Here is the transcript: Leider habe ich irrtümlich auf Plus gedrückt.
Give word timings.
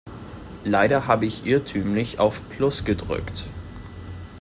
Leider 0.63 1.05
habe 1.05 1.27
ich 1.27 1.45
irrtümlich 1.45 2.17
auf 2.17 2.49
Plus 2.49 2.85
gedrückt. 2.85 3.45